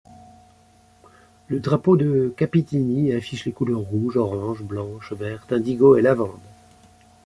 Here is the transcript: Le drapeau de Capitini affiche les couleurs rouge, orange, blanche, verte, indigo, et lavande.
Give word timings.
Le 1.49 1.59
drapeau 1.59 1.95
de 1.95 2.33
Capitini 2.35 3.13
affiche 3.13 3.45
les 3.45 3.51
couleurs 3.51 3.81
rouge, 3.81 4.17
orange, 4.17 4.63
blanche, 4.63 5.13
verte, 5.13 5.53
indigo, 5.53 5.95
et 5.95 6.01
lavande. 6.01 6.39